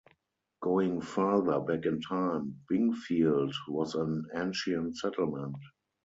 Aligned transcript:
Going 0.63 0.99
further 1.01 1.59
back 1.59 1.85
in 1.85 2.01
time, 2.01 2.59
Bingfield 2.67 3.53
was 3.67 3.93
an 3.93 4.25
ancient 4.35 4.97
settlement. 4.97 5.57